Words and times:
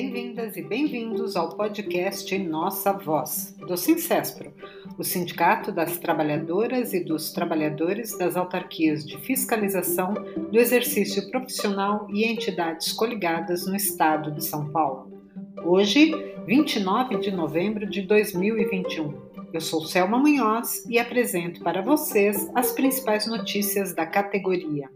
Bem-vindas 0.00 0.56
e 0.56 0.62
bem-vindos 0.62 1.34
ao 1.34 1.56
podcast 1.56 2.38
Nossa 2.38 2.92
Voz, 2.92 3.56
do 3.66 3.76
Sincespro, 3.76 4.54
o 4.96 5.02
Sindicato 5.02 5.72
das 5.72 5.98
Trabalhadoras 5.98 6.94
e 6.94 7.02
dos 7.02 7.32
Trabalhadores 7.32 8.16
das 8.16 8.36
Autarquias 8.36 9.04
de 9.04 9.18
Fiscalização 9.18 10.14
do 10.52 10.56
Exercício 10.56 11.28
Profissional 11.32 12.06
e 12.14 12.24
entidades 12.24 12.92
coligadas 12.92 13.66
no 13.66 13.74
Estado 13.74 14.30
de 14.30 14.44
São 14.44 14.70
Paulo. 14.70 15.20
Hoje, 15.64 16.12
29 16.46 17.18
de 17.18 17.32
novembro 17.32 17.84
de 17.84 18.02
2021. 18.02 19.14
Eu 19.52 19.60
sou 19.60 19.84
Selma 19.84 20.16
Munhoz 20.16 20.86
e 20.88 20.96
apresento 20.96 21.60
para 21.60 21.82
vocês 21.82 22.48
as 22.54 22.70
principais 22.70 23.26
notícias 23.26 23.92
da 23.92 24.06
categoria. 24.06 24.88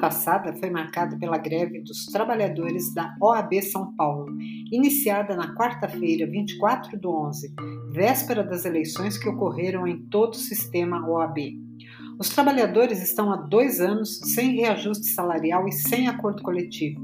Semana 0.00 0.08
passada 0.08 0.52
foi 0.54 0.70
marcada 0.70 1.16
pela 1.18 1.36
greve 1.36 1.80
dos 1.82 2.06
trabalhadores 2.06 2.92
da 2.94 3.14
OAB 3.20 3.60
São 3.62 3.94
Paulo, 3.94 4.34
iniciada 4.72 5.36
na 5.36 5.54
quarta-feira, 5.54 6.26
24 6.26 6.98
do 6.98 7.10
11, 7.10 7.54
véspera 7.92 8.42
das 8.42 8.64
eleições 8.64 9.18
que 9.18 9.28
ocorreram 9.28 9.86
em 9.86 9.98
todo 10.06 10.32
o 10.32 10.38
sistema 10.38 11.06
OAB. 11.06 11.58
Os 12.18 12.30
trabalhadores 12.30 13.02
estão 13.02 13.32
há 13.32 13.36
dois 13.36 13.80
anos 13.80 14.18
sem 14.24 14.56
reajuste 14.56 15.06
salarial 15.08 15.68
e 15.68 15.72
sem 15.72 16.08
acordo 16.08 16.42
coletivo. 16.42 17.00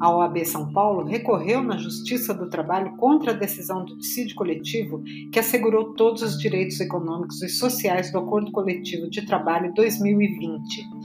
A 0.00 0.10
OAB 0.10 0.44
São 0.44 0.72
Paulo 0.72 1.04
recorreu 1.04 1.62
na 1.62 1.76
Justiça 1.76 2.34
do 2.34 2.48
Trabalho 2.48 2.96
contra 2.96 3.32
a 3.32 3.36
decisão 3.36 3.84
do 3.84 3.96
dissídio 3.98 4.34
coletivo 4.34 5.02
que 5.32 5.38
assegurou 5.38 5.94
todos 5.94 6.22
os 6.22 6.38
direitos 6.38 6.80
econômicos 6.80 7.40
e 7.42 7.48
sociais 7.48 8.10
do 8.10 8.18
Acordo 8.18 8.50
Coletivo 8.50 9.08
de 9.08 9.24
Trabalho 9.24 9.72
2020. 9.74 11.01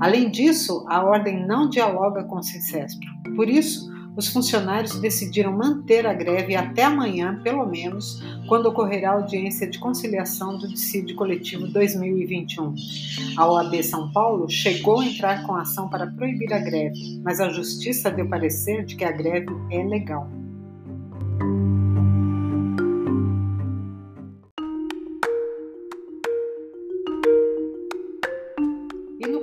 Além 0.00 0.30
disso, 0.30 0.84
a 0.88 1.04
ordem 1.04 1.46
não 1.46 1.68
dialoga 1.68 2.24
com 2.24 2.36
o 2.36 2.42
Sincespro. 2.42 3.06
Por 3.36 3.48
isso, 3.48 3.90
os 4.16 4.28
funcionários 4.28 4.98
decidiram 4.98 5.52
manter 5.52 6.06
a 6.06 6.12
greve 6.12 6.56
até 6.56 6.84
amanhã, 6.84 7.40
pelo 7.42 7.66
menos, 7.66 8.20
quando 8.48 8.66
ocorrerá 8.66 9.10
a 9.10 9.14
audiência 9.14 9.68
de 9.68 9.78
conciliação 9.78 10.58
do 10.58 10.66
dissídio 10.66 11.14
coletivo 11.14 11.68
2021. 11.68 12.74
A 13.36 13.50
OAB 13.50 13.82
São 13.82 14.10
Paulo 14.12 14.48
chegou 14.48 15.00
a 15.00 15.04
entrar 15.04 15.46
com 15.46 15.54
ação 15.54 15.88
para 15.88 16.06
proibir 16.06 16.52
a 16.52 16.58
greve, 16.58 17.20
mas 17.22 17.40
a 17.40 17.50
justiça 17.50 18.10
deu 18.10 18.28
parecer 18.28 18.84
de 18.84 18.96
que 18.96 19.04
a 19.04 19.12
greve 19.12 19.48
é 19.70 19.84
legal. 19.84 20.39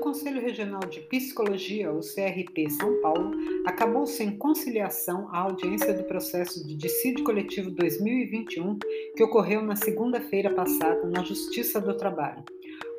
Conselho 0.07 0.39
Regional 0.39 0.79
de 0.89 1.01
Psicologia, 1.01 1.91
o 1.91 1.99
CRP 1.99 2.69
São 2.69 3.01
Paulo, 3.01 3.31
acabou 3.65 4.07
sem 4.07 4.37
conciliação 4.37 5.27
a 5.33 5.39
audiência 5.39 5.93
do 5.93 6.05
processo 6.05 6.65
de 6.65 6.75
dissídio 6.77 7.25
coletivo 7.25 7.69
2021 7.71 8.79
que 9.17 9.23
ocorreu 9.23 9.61
na 9.61 9.75
segunda-feira 9.75 10.49
passada 10.49 11.05
na 11.07 11.21
Justiça 11.25 11.81
do 11.81 11.93
Trabalho. 11.97 12.41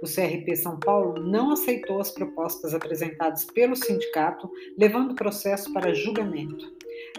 O 0.03 0.07
CRP 0.07 0.55
São 0.55 0.79
Paulo 0.79 1.19
não 1.23 1.51
aceitou 1.51 1.99
as 1.99 2.11
propostas 2.11 2.75
apresentadas 2.75 3.47
pelo 3.47 3.75
sindicato, 3.75 4.51
levando 4.77 5.13
o 5.13 5.17
processo 5.17 5.73
para 5.73 5.95
julgamento. 5.95 6.71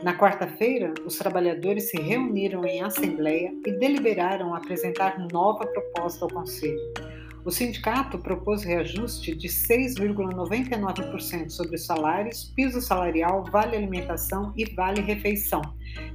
Na 0.04 0.16
quarta-feira, 0.16 0.94
os 1.04 1.18
trabalhadores 1.18 1.90
se 1.90 1.98
reuniram 1.98 2.64
em 2.64 2.84
assembleia 2.84 3.52
e 3.66 3.72
deliberaram 3.72 4.54
apresentar 4.54 5.18
nova 5.32 5.66
proposta 5.66 6.26
ao 6.26 6.30
Conselho. 6.30 7.09
O 7.46 7.52
sindicato 7.52 8.20
propôs 8.20 8.64
reajuste 8.64 9.34
de 9.34 9.48
6,99% 9.48 11.50
sobre 11.50 11.76
os 11.76 11.86
salários, 11.86 12.52
piso 12.56 12.82
salarial, 12.82 13.46
vale 13.46 13.78
alimentação 13.78 14.52
e 14.58 14.66
vale 14.66 15.00
refeição, 15.02 15.62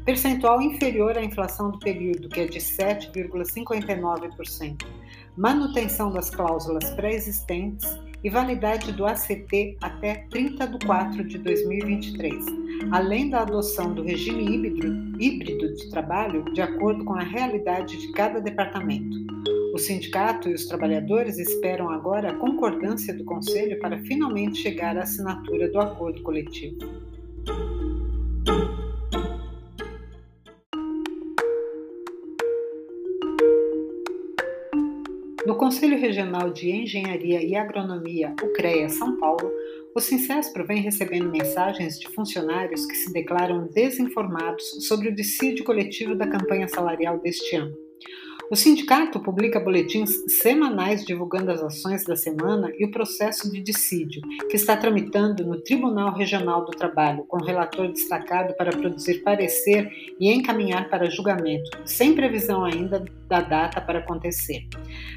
percentual 0.04 0.60
inferior 0.60 1.16
à 1.16 1.24
inflação 1.24 1.70
do 1.70 1.78
período, 1.78 2.28
que 2.28 2.40
é 2.40 2.46
de 2.46 2.58
7,59%, 2.58 4.84
manutenção 5.36 6.12
das 6.12 6.28
cláusulas 6.28 6.90
pré-existentes 6.90 7.88
e 8.24 8.30
validade 8.30 8.90
do 8.92 9.04
ACT 9.04 9.76
até 9.82 10.26
30 10.30 10.66
de 10.66 10.86
4 10.86 11.24
de 11.24 11.38
2023, 11.38 12.46
além 12.90 13.28
da 13.28 13.42
adoção 13.42 13.92
do 13.92 14.02
regime 14.02 14.44
híbrido, 14.46 15.22
híbrido 15.22 15.74
de 15.74 15.90
trabalho 15.90 16.42
de 16.54 16.62
acordo 16.62 17.04
com 17.04 17.12
a 17.14 17.22
realidade 17.22 17.98
de 17.98 18.10
cada 18.12 18.40
departamento. 18.40 19.14
O 19.74 19.78
sindicato 19.78 20.48
e 20.48 20.54
os 20.54 20.64
trabalhadores 20.64 21.38
esperam 21.38 21.90
agora 21.90 22.30
a 22.30 22.34
concordância 22.34 23.12
do 23.12 23.24
Conselho 23.24 23.78
para 23.80 23.98
finalmente 24.04 24.58
chegar 24.58 24.96
à 24.96 25.02
assinatura 25.02 25.70
do 25.70 25.78
acordo 25.78 26.22
coletivo. 26.22 26.78
No 35.54 35.58
Conselho 35.60 35.96
Regional 35.96 36.52
de 36.52 36.68
Engenharia 36.68 37.40
e 37.40 37.54
Agronomia, 37.54 38.34
o 38.42 38.52
CREA 38.54 38.88
São 38.88 39.16
Paulo, 39.20 39.48
o 39.94 40.00
Sincespro 40.00 40.66
vem 40.66 40.82
recebendo 40.82 41.30
mensagens 41.30 41.96
de 41.96 42.08
funcionários 42.08 42.84
que 42.84 42.96
se 42.96 43.12
declaram 43.12 43.68
desinformados 43.68 44.64
sobre 44.88 45.10
o 45.10 45.14
dissídio 45.14 45.64
coletivo 45.64 46.16
da 46.16 46.26
campanha 46.26 46.66
salarial 46.66 47.20
deste 47.20 47.54
ano. 47.54 47.83
O 48.50 48.56
sindicato 48.56 49.18
publica 49.20 49.58
boletins 49.58 50.10
semanais 50.28 51.02
divulgando 51.02 51.50
as 51.50 51.62
ações 51.62 52.04
da 52.04 52.14
semana 52.14 52.70
e 52.78 52.84
o 52.84 52.90
processo 52.90 53.50
de 53.50 53.60
dissídio, 53.60 54.20
que 54.50 54.56
está 54.56 54.76
tramitando 54.76 55.46
no 55.46 55.60
Tribunal 55.62 56.12
Regional 56.12 56.62
do 56.62 56.72
Trabalho, 56.72 57.24
com 57.24 57.42
relator 57.42 57.88
destacado 57.88 58.54
para 58.54 58.76
produzir 58.76 59.22
parecer 59.22 59.90
e 60.20 60.30
encaminhar 60.30 60.90
para 60.90 61.08
julgamento, 61.08 61.70
sem 61.86 62.14
previsão 62.14 62.64
ainda 62.64 63.02
da 63.26 63.40
data 63.40 63.80
para 63.80 64.00
acontecer. 64.00 64.66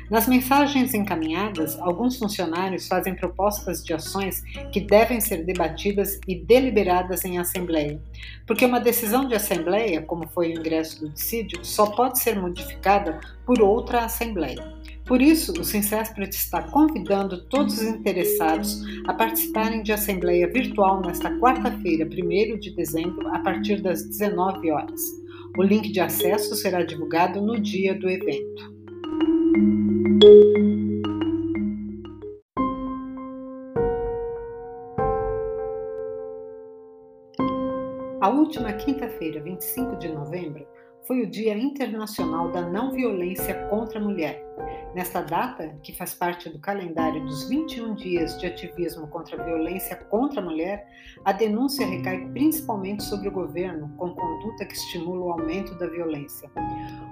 Nas 0.09 0.25
mensagens 0.25 0.93
encaminhadas, 0.93 1.77
alguns 1.79 2.17
funcionários 2.17 2.87
fazem 2.87 3.13
propostas 3.13 3.83
de 3.83 3.93
ações 3.93 4.41
que 4.71 4.79
devem 4.79 5.19
ser 5.19 5.43
debatidas 5.43 6.17
e 6.25 6.33
deliberadas 6.33 7.25
em 7.25 7.37
assembleia, 7.37 8.01
porque 8.45 8.65
uma 8.65 8.79
decisão 8.79 9.27
de 9.27 9.35
assembleia, 9.35 10.01
como 10.01 10.27
foi 10.29 10.53
o 10.53 10.59
ingresso 10.59 11.01
do 11.01 11.09
dissídio, 11.09 11.63
só 11.65 11.87
pode 11.87 12.19
ser 12.19 12.39
modificada 12.39 13.16
por 13.45 13.61
outra 13.61 14.05
assembleia. 14.05 14.75
Por 15.05 15.21
isso, 15.21 15.53
o 15.53 15.63
Sincespret 15.63 16.35
está 16.35 16.61
convidando 16.63 17.45
todos 17.45 17.77
os 17.77 17.83
interessados 17.83 18.83
a 19.07 19.13
participarem 19.13 19.81
de 19.81 19.93
assembleia 19.93 20.51
virtual 20.51 21.01
nesta 21.01 21.31
quarta-feira, 21.39 22.05
1 22.05 22.59
de 22.59 22.75
dezembro, 22.75 23.27
a 23.29 23.39
partir 23.39 23.81
das 23.81 24.03
19 24.03 24.69
horas. 24.69 25.01
O 25.57 25.63
link 25.63 25.91
de 25.91 26.01
acesso 26.01 26.55
será 26.55 26.83
divulgado 26.83 27.41
no 27.41 27.59
dia 27.59 27.97
do 27.97 28.09
evento. 28.09 28.77
A 38.19 38.29
última 38.29 38.73
quinta-feira, 38.73 39.41
25 39.41 39.95
de 39.95 40.09
novembro, 40.09 40.67
foi 41.07 41.21
o 41.21 41.27
Dia 41.27 41.57
Internacional 41.57 42.51
da 42.51 42.61
Não 42.61 42.91
Violência 42.91 43.55
contra 43.69 43.97
a 43.97 44.03
Mulher. 44.03 44.45
Nesta 44.93 45.21
data, 45.21 45.77
que 45.81 45.95
faz 45.95 46.13
parte 46.13 46.49
do 46.49 46.59
calendário 46.59 47.23
dos 47.23 47.47
21 47.47 47.95
dias 47.95 48.37
de 48.39 48.47
ativismo 48.47 49.07
contra 49.07 49.39
a 49.39 49.45
violência 49.45 49.95
contra 49.95 50.41
a 50.41 50.43
mulher, 50.43 50.85
a 51.23 51.31
denúncia 51.31 51.85
recai 51.85 52.27
principalmente 52.29 53.03
sobre 53.03 53.29
o 53.29 53.31
governo, 53.31 53.89
com 53.97 54.09
conduta 54.09 54.65
que 54.65 54.73
estimula 54.73 55.25
o 55.25 55.31
aumento 55.31 55.75
da 55.75 55.87
violência. 55.87 56.49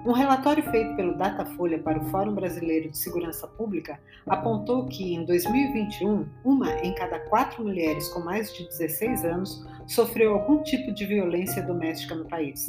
Um 0.04 0.12
relatório 0.12 0.62
feito 0.70 0.94
pelo 0.96 1.16
Datafolha 1.16 1.78
para 1.78 1.98
o 1.98 2.04
Fórum 2.06 2.34
Brasileiro 2.34 2.90
de 2.90 2.98
Segurança 2.98 3.46
Pública 3.46 4.00
apontou 4.26 4.86
que, 4.86 5.14
em 5.14 5.24
2021, 5.24 6.26
uma 6.44 6.72
em 6.80 6.94
cada 6.94 7.20
quatro 7.20 7.62
mulheres 7.62 8.08
com 8.08 8.20
mais 8.20 8.52
de 8.52 8.66
16 8.66 9.24
anos 9.24 9.64
sofreu 9.86 10.34
algum 10.34 10.62
tipo 10.62 10.92
de 10.92 11.06
violência 11.06 11.62
doméstica 11.62 12.14
no 12.14 12.26
país. 12.26 12.66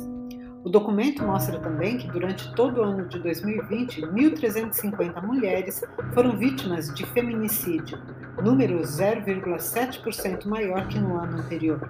O 0.67 0.69
documento 0.69 1.23
mostra 1.23 1.57
também 1.59 1.97
que 1.97 2.11
durante 2.11 2.53
todo 2.53 2.81
o 2.81 2.83
ano 2.83 3.07
de 3.07 3.17
2020, 3.19 4.01
1.350 4.01 5.25
mulheres 5.25 5.81
foram 6.13 6.35
vítimas 6.35 6.93
de 6.93 7.05
feminicídio, 7.05 7.97
número 8.43 8.81
0,7% 8.81 10.45
maior 10.45 10.85
que 10.89 10.99
no 10.99 11.15
ano 11.15 11.37
anterior. 11.37 11.89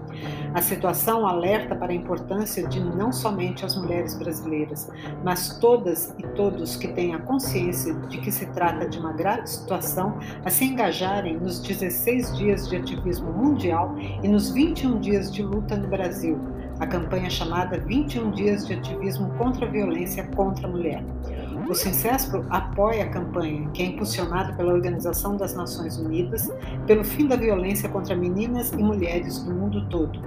A 0.54 0.60
situação 0.60 1.26
alerta 1.26 1.74
para 1.74 1.92
a 1.92 1.94
importância 1.94 2.66
de 2.66 2.80
não 2.80 3.12
somente 3.12 3.64
as 3.64 3.76
mulheres 3.76 4.14
brasileiras, 4.14 4.90
mas 5.24 5.58
todas 5.58 6.14
e 6.18 6.22
todos 6.34 6.76
que 6.76 6.88
têm 6.88 7.14
a 7.14 7.18
consciência 7.18 7.94
de 7.94 8.18
que 8.18 8.30
se 8.30 8.46
trata 8.46 8.88
de 8.88 8.98
uma 8.98 9.12
grave 9.12 9.46
situação 9.46 10.18
a 10.44 10.50
se 10.50 10.64
engajarem 10.64 11.38
nos 11.38 11.60
16 11.60 12.36
dias 12.36 12.68
de 12.68 12.76
ativismo 12.76 13.32
mundial 13.32 13.94
e 14.22 14.28
nos 14.28 14.50
21 14.50 15.00
dias 15.00 15.32
de 15.32 15.42
luta 15.42 15.76
no 15.76 15.88
Brasil, 15.88 16.38
a 16.82 16.86
campanha 16.86 17.30
chamada 17.30 17.78
21 17.78 18.32
Dias 18.32 18.66
de 18.66 18.74
Ativismo 18.74 19.30
contra 19.38 19.66
a 19.66 19.68
Violência 19.68 20.26
contra 20.34 20.66
a 20.66 20.70
Mulher. 20.70 21.04
O 21.72 21.74
Sincespro 21.74 22.44
apoia 22.50 23.04
a 23.04 23.08
campanha, 23.08 23.66
que 23.72 23.82
é 23.82 23.86
impulsionada 23.86 24.52
pela 24.52 24.74
Organização 24.74 25.38
das 25.38 25.54
Nações 25.54 25.96
Unidas, 25.96 26.52
pelo 26.86 27.02
fim 27.02 27.26
da 27.26 27.34
violência 27.34 27.88
contra 27.88 28.14
meninas 28.14 28.70
e 28.72 28.76
mulheres 28.76 29.42
no 29.42 29.54
mundo 29.54 29.88
todo. 29.88 30.20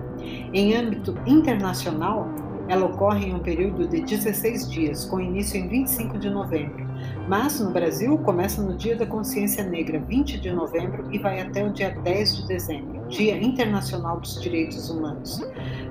Em 0.52 0.76
âmbito 0.76 1.16
internacional, 1.24 2.28
ela 2.68 2.88
ocorre 2.88 3.28
em 3.28 3.36
um 3.36 3.40
período 3.40 3.88
de 3.88 4.02
16 4.02 4.72
dias, 4.72 5.06
com 5.06 5.20
início 5.20 5.60
em 5.60 5.68
25 5.68 6.18
de 6.18 6.32
novembro. 6.32 6.84
Mas 7.28 7.60
no 7.60 7.70
Brasil 7.70 8.18
começa 8.18 8.60
no 8.60 8.76
Dia 8.76 8.96
da 8.96 9.06
Consciência 9.06 9.64
Negra, 9.64 10.00
20 10.00 10.40
de 10.40 10.52
novembro, 10.52 11.08
e 11.12 11.20
vai 11.20 11.42
até 11.42 11.64
o 11.64 11.72
dia 11.72 11.92
10 11.92 12.38
de 12.38 12.48
dezembro, 12.48 13.08
Dia 13.08 13.38
Internacional 13.38 14.20
dos 14.20 14.42
Direitos 14.42 14.90
Humanos. 14.90 15.40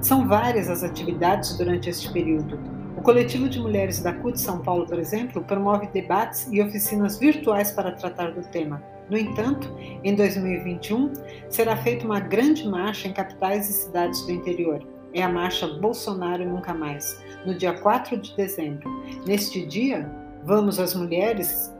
São 0.00 0.26
várias 0.26 0.68
as 0.68 0.82
atividades 0.82 1.56
durante 1.56 1.88
este 1.88 2.12
período, 2.12 2.58
coletivo 3.04 3.50
de 3.50 3.60
mulheres 3.60 4.00
da 4.00 4.14
CUT 4.14 4.40
São 4.40 4.60
Paulo, 4.60 4.86
por 4.86 4.98
exemplo, 4.98 5.44
promove 5.44 5.86
debates 5.88 6.48
e 6.50 6.62
oficinas 6.62 7.18
virtuais 7.18 7.70
para 7.70 7.92
tratar 7.92 8.32
do 8.32 8.40
tema. 8.48 8.82
No 9.10 9.18
entanto, 9.18 9.70
em 10.02 10.14
2021, 10.16 11.12
será 11.50 11.76
feita 11.76 12.06
uma 12.06 12.18
grande 12.18 12.66
marcha 12.66 13.06
em 13.06 13.12
capitais 13.12 13.68
e 13.68 13.74
cidades 13.74 14.22
do 14.22 14.32
interior. 14.32 14.82
É 15.12 15.22
a 15.22 15.28
marcha 15.28 15.68
Bolsonaro 15.68 16.48
Nunca 16.48 16.72
Mais, 16.72 17.22
no 17.44 17.54
dia 17.54 17.74
4 17.74 18.16
de 18.16 18.34
dezembro. 18.34 18.90
Neste 19.26 19.66
dia, 19.66 20.10
vamos 20.42 20.80
as 20.80 20.94
mulheres 20.94 21.70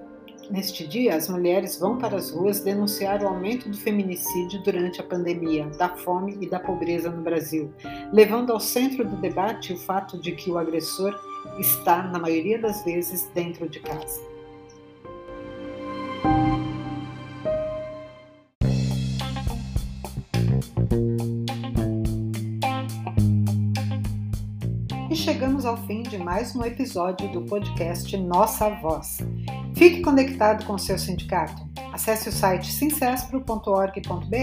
Neste 0.51 0.87
dia, 0.87 1.17
as 1.17 1.29
mulheres 1.29 1.79
vão 1.79 1.97
para 1.97 2.17
as 2.17 2.31
ruas 2.31 2.61
denunciar 2.61 3.23
o 3.23 3.29
aumento 3.29 3.69
do 3.69 3.77
feminicídio 3.77 4.63
durante 4.63 5.01
a 5.01 5.05
pandemia, 5.05 5.67
da 5.79 5.89
fome 5.89 6.37
e 6.41 6.49
da 6.49 6.61
pobreza 6.61 7.11
no 7.11 7.23
Brasil, 7.23 7.73
levando 8.13 8.53
ao 8.53 8.61
centro 8.61 9.09
do 9.09 9.17
debate 9.17 9.73
o 9.73 9.77
fato 9.77 10.19
de 10.21 10.33
que 10.33 10.51
o 10.51 10.59
agressor 10.59 11.19
está, 11.59 12.03
na 12.03 12.19
maioria 12.19 12.59
das 12.59 12.85
vezes, 12.85 13.27
dentro 13.35 13.69
de 13.69 13.81
casa. 13.81 14.21
E 25.11 25.17
chegamos 25.17 25.65
ao 25.65 25.77
fim 25.87 26.03
de 26.03 26.19
mais 26.19 26.55
um 26.55 26.65
episódio 26.65 27.31
do 27.33 27.43
podcast 27.43 28.15
Nossa 28.17 28.69
Voz. 28.69 29.19
Fique 29.75 30.01
conectado 30.03 30.65
com 30.65 30.75
o 30.75 30.79
seu 30.79 30.99
sindicato. 30.99 31.69
Acesse 31.93 32.29
o 32.29 32.33
site 32.33 32.73
sincespro.org.br 32.73 34.37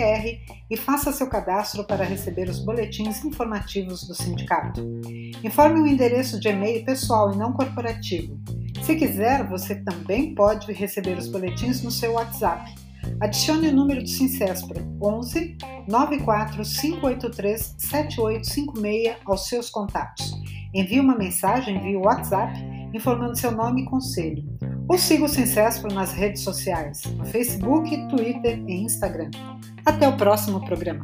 e 0.69 0.78
faça 0.78 1.12
seu 1.12 1.28
cadastro 1.28 1.83
para 1.86 2.04
receber 2.04 2.50
os 2.50 2.60
boletins 2.60 3.24
informativos 3.24 4.07
do 4.07 4.13
sindicato. 4.13 4.81
Informe 5.44 5.80
o 5.81 5.88
endereço 5.88 6.39
de 6.39 6.50
e-mail 6.50 6.83
pessoal 6.86 7.33
e 7.33 7.38
não 7.38 7.54
corporativo. 7.54 8.39
Se 8.83 8.95
quiser, 8.95 9.48
você 9.48 9.75
também 9.75 10.33
pode 10.33 10.72
receber 10.72 11.18
os 11.18 11.28
boletins 11.28 11.81
no 11.81 11.92
seu 11.92 12.13
WhatsApp. 12.13 12.74
Adicione 13.19 13.69
o 13.69 13.75
número 13.75 14.01
do 14.01 14.10
Sincespro 14.10 14.81
11 15.01 15.57
94 15.88 16.63
583 16.63 17.75
7856 17.78 19.18
aos 19.25 19.48
seus 19.48 19.69
contatos. 19.69 20.33
Envie 20.74 21.00
uma 21.00 21.18
mensagem 21.18 21.81
via 21.81 22.00
WhatsApp 22.00 22.54
informando 22.94 23.38
seu 23.38 23.51
nome 23.51 23.83
e 23.83 23.86
conselho. 23.86 24.44
Ou 24.91 24.97
siga 24.97 25.23
o 25.23 25.29
Sincespro 25.29 25.89
nas 25.93 26.11
redes 26.11 26.41
sociais, 26.41 27.03
no 27.15 27.23
Facebook, 27.23 27.89
Twitter 28.09 28.61
e 28.67 28.83
Instagram. 28.83 29.31
Até 29.85 30.05
o 30.05 30.17
próximo 30.17 30.65
programa. 30.65 31.03